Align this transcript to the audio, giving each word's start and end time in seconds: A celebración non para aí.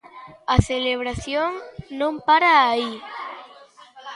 A 0.53 0.57
celebración 0.69 1.49
non 1.99 2.13
para 2.27 2.51
aí. 2.71 2.91